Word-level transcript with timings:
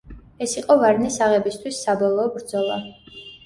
ეს 0.45 0.55
იყო 0.61 0.77
ვარნის 0.83 1.19
აღებისთვის 1.27 1.85
საბოლოო 1.87 2.35
ბრძოლა. 2.41 2.83